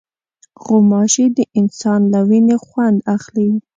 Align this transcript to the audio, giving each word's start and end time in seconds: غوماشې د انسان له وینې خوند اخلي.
غوماشې 0.63 1.25
د 1.37 1.39
انسان 1.59 2.01
له 2.13 2.19
وینې 2.29 2.57
خوند 2.65 2.97
اخلي. 3.15 3.49